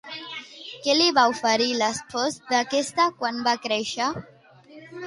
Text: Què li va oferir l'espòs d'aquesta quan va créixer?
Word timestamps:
Què 0.85 0.95
li 0.95 1.09
va 1.17 1.25
oferir 1.35 1.67
l'espòs 1.83 2.41
d'aquesta 2.51 3.09
quan 3.21 3.47
va 3.51 3.57
créixer? 3.69 4.11